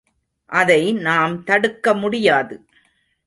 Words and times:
அதை 0.45 0.93
நாம் 0.93 1.43
தடுக்க 1.43 1.93
முடியாது. 1.93 2.55